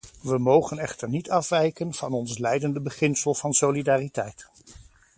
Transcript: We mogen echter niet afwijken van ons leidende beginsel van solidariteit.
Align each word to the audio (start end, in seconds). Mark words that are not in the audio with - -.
We 0.21 0.37
mogen 0.37 0.77
echter 0.79 1.09
niet 1.09 1.29
afwijken 1.29 1.93
van 1.93 2.13
ons 2.13 2.37
leidende 2.37 2.79
beginsel 2.81 3.33
van 3.33 3.53
solidariteit. 3.53 4.47